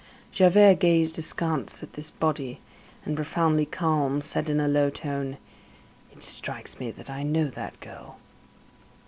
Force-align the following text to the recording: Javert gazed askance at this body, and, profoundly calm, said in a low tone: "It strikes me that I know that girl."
Javert 0.31 0.79
gazed 0.79 1.19
askance 1.19 1.83
at 1.83 1.93
this 1.93 2.09
body, 2.09 2.59
and, 3.05 3.15
profoundly 3.15 3.67
calm, 3.67 4.19
said 4.19 4.49
in 4.49 4.59
a 4.59 4.67
low 4.67 4.89
tone: 4.89 5.37
"It 6.11 6.23
strikes 6.23 6.79
me 6.79 6.89
that 6.89 7.11
I 7.11 7.21
know 7.21 7.51
that 7.51 7.79
girl." 7.81 8.17